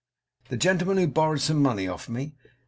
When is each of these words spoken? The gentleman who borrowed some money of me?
The 0.49 0.57
gentleman 0.57 0.97
who 0.97 1.05
borrowed 1.07 1.41
some 1.41 1.61
money 1.61 1.87
of 1.87 2.09
me? 2.09 2.33